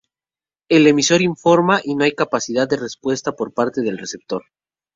El 0.67 0.87
emisor 0.87 1.21
informa 1.21 1.79
y 1.83 1.93
no 1.95 2.05
hay 2.05 2.13
capacidad 2.15 2.67
de 2.67 2.75
respuesta 2.77 3.33
por 3.33 3.53
parte 3.53 3.81
del 3.81 3.99
receptor. 3.99 4.43